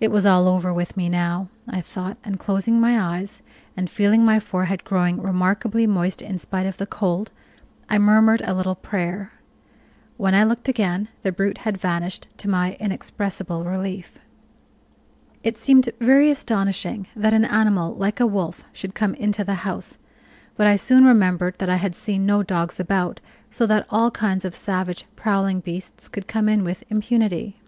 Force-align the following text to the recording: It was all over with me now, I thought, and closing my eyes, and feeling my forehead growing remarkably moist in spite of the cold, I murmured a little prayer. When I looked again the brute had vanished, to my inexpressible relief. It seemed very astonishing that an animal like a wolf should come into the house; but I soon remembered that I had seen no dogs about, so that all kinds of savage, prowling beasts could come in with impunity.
It 0.00 0.10
was 0.10 0.26
all 0.26 0.48
over 0.48 0.74
with 0.74 0.96
me 0.96 1.08
now, 1.08 1.48
I 1.68 1.80
thought, 1.80 2.16
and 2.24 2.36
closing 2.36 2.80
my 2.80 3.00
eyes, 3.00 3.42
and 3.76 3.88
feeling 3.88 4.24
my 4.24 4.40
forehead 4.40 4.82
growing 4.82 5.22
remarkably 5.22 5.86
moist 5.86 6.20
in 6.20 6.36
spite 6.38 6.66
of 6.66 6.78
the 6.78 6.84
cold, 6.84 7.30
I 7.88 7.96
murmured 7.98 8.42
a 8.44 8.54
little 8.54 8.74
prayer. 8.74 9.34
When 10.16 10.34
I 10.34 10.42
looked 10.42 10.68
again 10.68 11.10
the 11.22 11.30
brute 11.30 11.58
had 11.58 11.78
vanished, 11.78 12.26
to 12.38 12.48
my 12.48 12.76
inexpressible 12.80 13.62
relief. 13.64 14.18
It 15.44 15.56
seemed 15.56 15.88
very 16.00 16.28
astonishing 16.28 17.06
that 17.14 17.32
an 17.32 17.44
animal 17.44 17.94
like 17.94 18.18
a 18.18 18.26
wolf 18.26 18.64
should 18.72 18.96
come 18.96 19.14
into 19.14 19.44
the 19.44 19.54
house; 19.62 19.96
but 20.56 20.66
I 20.66 20.74
soon 20.74 21.04
remembered 21.04 21.58
that 21.58 21.68
I 21.68 21.76
had 21.76 21.94
seen 21.94 22.26
no 22.26 22.42
dogs 22.42 22.80
about, 22.80 23.20
so 23.48 23.64
that 23.66 23.86
all 23.90 24.10
kinds 24.10 24.44
of 24.44 24.56
savage, 24.56 25.04
prowling 25.14 25.60
beasts 25.60 26.08
could 26.08 26.26
come 26.26 26.48
in 26.48 26.64
with 26.64 26.82
impunity. 26.90 27.60